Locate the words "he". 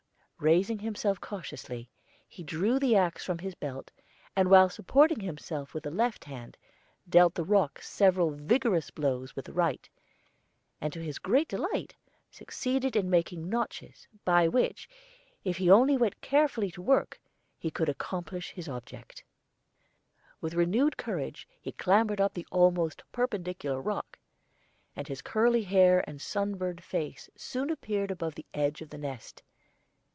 2.27-2.41, 15.57-15.69, 17.59-17.69, 21.61-21.71